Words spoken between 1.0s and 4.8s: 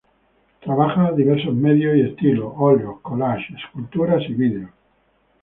diversos medios y estilos: óleos, collages, esculturas y vídeos.